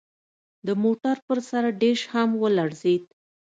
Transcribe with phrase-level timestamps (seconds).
[0.65, 3.03] د موټر پر سر ډیش هم ولړزید